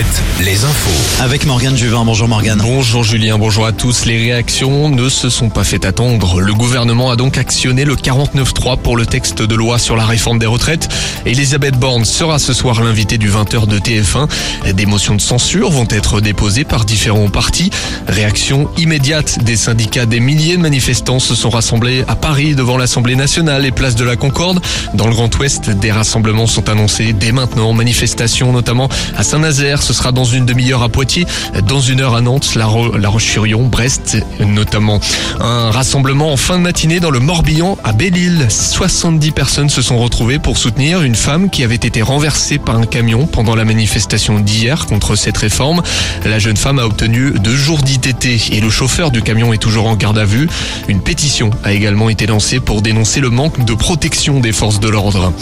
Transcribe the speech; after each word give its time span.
Alouette, 0.00 0.22
les 0.40 0.64
infos. 0.64 1.22
Avec 1.22 1.46
Morgane 1.46 1.76
Juvin. 1.76 2.04
Bonjour 2.04 2.26
Morgane. 2.26 2.60
Bonjour 2.62 3.04
Julien, 3.04 3.38
bonjour 3.38 3.66
à 3.66 3.72
tous. 3.72 4.06
Les 4.06 4.16
réactions 4.16 4.88
ne 4.88 5.08
se 5.08 5.28
sont 5.28 5.50
pas 5.50 5.64
fait 5.64 5.84
attendre. 5.84 6.40
Le 6.40 6.54
gouvernement 6.54 7.10
a 7.10 7.16
donc 7.16 7.36
actionné 7.36 7.84
le 7.84 7.96
49.3 7.96 8.78
pour 8.78 8.96
le 8.96 9.04
texte 9.04 9.42
de 9.42 9.54
loi 9.54 9.78
sur 9.78 9.96
la 9.96 10.06
réforme 10.06 10.38
des 10.38 10.46
retraites. 10.46 10.88
Elisabeth 11.26 11.76
Borne 11.76 12.04
sera 12.04 12.38
ce 12.38 12.54
soir 12.54 12.82
l'invitée 12.82 13.18
du 13.18 13.30
20h 13.30 13.66
de 13.66 13.78
TF1. 13.78 14.72
Des 14.72 14.86
motions 14.86 15.16
de 15.16 15.20
censure 15.20 15.70
vont 15.70 15.88
être 15.90 16.20
déposées 16.20 16.64
par 16.64 16.84
différents 16.86 17.28
partis. 17.28 17.70
Réaction 18.08 18.70
immédiate 18.78 19.44
des 19.44 19.56
syndicats. 19.56 20.06
Des 20.06 20.20
milliers 20.20 20.56
de 20.56 20.62
manifestants 20.62 21.20
se 21.20 21.34
sont 21.34 21.50
rassemblés 21.50 22.04
à 22.08 22.16
Paris 22.16 22.54
devant 22.54 22.78
l'Assemblée 22.78 23.16
nationale 23.16 23.66
et 23.66 23.70
place 23.70 23.96
de 23.96 24.04
la 24.04 24.16
Concorde. 24.16 24.60
Dans 24.94 25.06
le 25.06 25.12
Grand 25.12 25.36
Ouest, 25.38 25.68
des 25.68 25.92
rassemblements 25.92 26.46
sont 26.46 26.68
annoncés 26.68 27.12
dès 27.12 27.32
maintenant. 27.32 27.72
Manifestations 27.74 28.52
notamment 28.52 28.88
à 29.16 29.24
Saint-Nazaire. 29.24 29.82
Ce 29.90 29.96
sera 29.96 30.12
dans 30.12 30.24
une 30.24 30.46
demi-heure 30.46 30.84
à 30.84 30.88
Poitiers, 30.88 31.26
dans 31.66 31.80
une 31.80 32.00
heure 32.00 32.14
à 32.14 32.20
Nantes, 32.20 32.54
La, 32.54 32.66
Ro- 32.66 32.92
Roche-sur-Yon, 33.04 33.66
Brest 33.66 34.18
notamment. 34.38 35.00
Un 35.40 35.72
rassemblement 35.72 36.32
en 36.32 36.36
fin 36.36 36.58
de 36.58 36.62
matinée 36.62 37.00
dans 37.00 37.10
le 37.10 37.18
Morbihan 37.18 37.76
à 37.82 37.92
Belle-Île. 37.92 38.46
70 38.48 39.32
personnes 39.32 39.68
se 39.68 39.82
sont 39.82 39.98
retrouvées 39.98 40.38
pour 40.38 40.58
soutenir 40.58 41.02
une 41.02 41.16
femme 41.16 41.50
qui 41.50 41.64
avait 41.64 41.74
été 41.74 42.02
renversée 42.02 42.58
par 42.58 42.76
un 42.76 42.86
camion 42.86 43.26
pendant 43.26 43.56
la 43.56 43.64
manifestation 43.64 44.38
d'hier 44.38 44.86
contre 44.86 45.16
cette 45.16 45.38
réforme. 45.38 45.82
La 46.24 46.38
jeune 46.38 46.56
femme 46.56 46.78
a 46.78 46.84
obtenu 46.86 47.32
deux 47.42 47.56
jours 47.56 47.78
d'ITT 47.78 48.52
et 48.52 48.60
le 48.60 48.70
chauffeur 48.70 49.10
du 49.10 49.22
camion 49.22 49.52
est 49.52 49.58
toujours 49.58 49.88
en 49.88 49.96
garde 49.96 50.18
à 50.18 50.24
vue. 50.24 50.48
Une 50.86 51.00
pétition 51.00 51.50
a 51.64 51.72
également 51.72 52.10
été 52.10 52.26
lancée 52.28 52.60
pour 52.60 52.80
dénoncer 52.80 53.18
le 53.18 53.30
manque 53.30 53.64
de 53.64 53.74
protection 53.74 54.38
des 54.38 54.52
forces 54.52 54.78
de 54.78 54.88
l'ordre. 54.88 55.32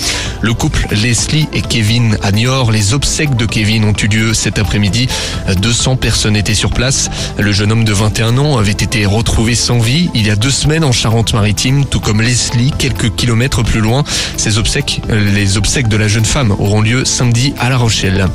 Le 0.41 0.55
couple 0.55 0.87
Leslie 0.93 1.49
et 1.52 1.60
Kevin 1.60 2.16
à 2.23 2.33
Niort, 2.33 2.73
les 2.73 2.95
obsèques 2.95 3.37
de 3.37 3.45
Kevin 3.45 3.85
ont 3.85 3.93
eu 4.02 4.07
lieu 4.07 4.32
cet 4.39 4.59
après-midi. 4.59 5.09
200 5.61 5.97
personnes 5.97 6.37
étaient 6.37 6.55
sur 6.55 6.71
place. 6.71 7.11
Le 7.39 7.53
jeune 7.53 7.73
homme 7.73 7.85
de 7.85 7.93
21 7.93 8.39
ans 8.39 8.57
avait 8.59 8.71
été 8.73 9.05
retrouvé 9.07 9.55
sans 9.55 9.79
vie 9.79 10.09
il 10.15 10.27
y 10.27 10.31
a 10.31 10.37
deux 10.37 10.51
semaines 10.51 10.85
en 10.85 10.93
Charente-Maritime, 10.93 11.85
tout 11.85 12.01
comme 12.01 12.23
Leslie, 12.23 12.73
quelques 12.79 13.15
kilomètres 13.15 13.63
plus 13.63 13.81
loin. 13.81 14.05
Ces 14.37 14.59
obsèques, 14.59 15.01
euh, 15.11 15.33
les 15.35 15.57
obsèques 15.57 15.89
de 15.89 15.97
la 15.97 16.09
jeune 16.09 16.25
femme 16.25 16.53
auront 16.53 16.81
lieu 16.81 17.05
samedi 17.05 17.55
à 17.59 17.69
La 17.69 17.77
Rochelle. 17.77 18.27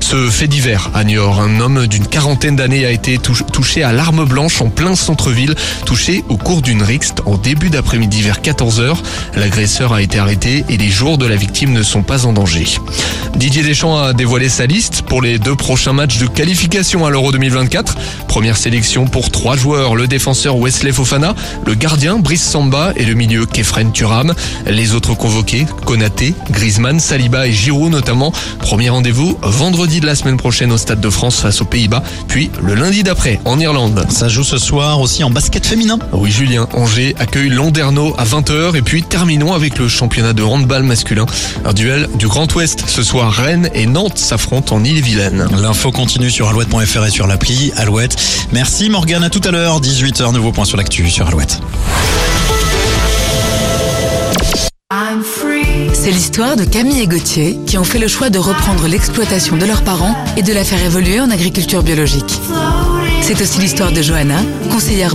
Ce 0.00 0.30
fait 0.30 0.46
divers 0.48 0.90
à 0.94 1.04
Niort, 1.04 1.40
un 1.40 1.60
homme 1.60 1.86
d'une 1.86 2.06
quarantaine 2.06 2.56
d'années 2.56 2.86
a 2.86 2.90
été 2.90 3.18
tou- 3.18 3.34
touché 3.52 3.82
à 3.82 3.92
l'arme 3.92 4.24
blanche 4.24 4.60
en 4.62 4.68
plein 4.70 4.94
centre-ville, 4.96 5.54
touché 5.84 6.24
au 6.28 6.36
cours 6.36 6.62
d'une 6.62 6.82
rixte 6.82 7.20
en 7.26 7.36
début 7.36 7.68
d'après-midi 7.70 8.22
vers 8.22 8.40
14h. 8.40 8.96
L'agresseur 9.34 9.92
a 9.92 10.00
été 10.02 10.18
arrêté 10.18 10.64
et 10.68 10.76
les 10.76 10.88
jours 10.88 11.18
de 11.18 11.26
la 11.26 11.36
victime 11.36 11.72
ne 11.72 11.82
sont 11.82 12.02
pas 12.02 12.24
en 12.26 12.32
danger. 12.32 12.66
Didier 13.36 13.62
Deschamps 13.62 13.98
a 13.98 14.12
dévoilé 14.12 14.48
sa 14.48 14.66
liste 14.66 15.02
pour 15.02 15.22
les 15.22 15.38
prochains 15.54 15.92
matchs 15.92 16.18
de 16.18 16.26
qualification 16.26 17.06
à 17.06 17.10
l'Euro 17.10 17.32
2024. 17.32 17.96
Première 18.26 18.56
sélection 18.56 19.06
pour 19.06 19.30
trois 19.30 19.56
joueurs, 19.56 19.94
le 19.94 20.06
défenseur 20.06 20.56
Wesley 20.56 20.92
Fofana, 20.92 21.34
le 21.66 21.74
gardien 21.74 22.18
Brice 22.18 22.42
Samba 22.42 22.92
et 22.96 23.04
le 23.04 23.14
milieu 23.14 23.46
Kefren 23.46 23.92
Turam. 23.92 24.34
Les 24.66 24.94
autres 24.94 25.14
convoqués, 25.14 25.66
Konaté, 25.84 26.34
Griezmann, 26.50 27.00
Saliba 27.00 27.46
et 27.46 27.52
Giroud 27.52 27.90
notamment. 27.90 28.32
Premier 28.60 28.90
rendez-vous 28.90 29.38
vendredi 29.42 30.00
de 30.00 30.06
la 30.06 30.14
semaine 30.14 30.36
prochaine 30.36 30.72
au 30.72 30.78
Stade 30.78 31.00
de 31.00 31.10
France 31.10 31.40
face 31.40 31.60
aux 31.60 31.64
Pays-Bas, 31.64 32.02
puis 32.28 32.50
le 32.62 32.74
lundi 32.74 33.02
d'après 33.02 33.40
en 33.44 33.58
Irlande. 33.58 34.06
Ça 34.08 34.28
joue 34.28 34.44
ce 34.44 34.58
soir 34.58 35.00
aussi 35.00 35.24
en 35.24 35.30
basket 35.30 35.66
féminin. 35.66 35.98
Oui 36.12 36.30
Julien, 36.30 36.68
Angers 36.74 37.14
accueille 37.18 37.48
Landerneau 37.48 38.14
à 38.18 38.24
20h 38.24 38.76
et 38.76 38.82
puis 38.82 39.02
terminons 39.02 39.52
avec 39.52 39.78
le 39.78 39.88
championnat 39.88 40.32
de 40.32 40.42
handball 40.42 40.82
masculin. 40.82 41.26
Un 41.64 41.72
duel 41.72 42.08
du 42.14 42.26
Grand 42.28 42.52
Ouest 42.54 42.84
ce 42.86 43.02
soir, 43.02 43.32
Rennes 43.32 43.70
et 43.74 43.86
Nantes 43.86 44.18
s'affrontent 44.18 44.76
en 44.76 44.84
L'info 45.30 45.92
continue 45.92 46.30
sur 46.30 46.48
alouette.fr 46.48 47.04
et 47.04 47.10
sur 47.10 47.26
l'appli 47.26 47.72
Alouette. 47.76 48.16
Merci 48.52 48.88
Morgane, 48.88 49.24
à 49.24 49.30
tout 49.30 49.40
à 49.44 49.50
l'heure. 49.50 49.80
18h, 49.80 50.32
nouveau 50.32 50.52
point 50.52 50.64
sur 50.64 50.76
l'actu 50.76 51.08
sur 51.10 51.26
Alouette. 51.26 51.60
C'est 55.92 56.10
l'histoire 56.10 56.56
de 56.56 56.64
Camille 56.64 57.00
et 57.00 57.06
Gauthier 57.06 57.58
qui 57.66 57.76
ont 57.76 57.84
fait 57.84 57.98
le 57.98 58.08
choix 58.08 58.30
de 58.30 58.38
reprendre 58.38 58.88
l'exploitation 58.88 59.56
de 59.56 59.66
leurs 59.66 59.82
parents 59.82 60.16
et 60.36 60.42
de 60.42 60.52
la 60.52 60.64
faire 60.64 60.82
évoluer 60.82 61.20
en 61.20 61.30
agriculture 61.30 61.82
biologique. 61.82 62.40
C'est 63.20 63.40
aussi 63.42 63.60
l'histoire 63.60 63.92
de 63.92 64.00
Johanna, 64.00 64.38
conseillère 64.70 65.14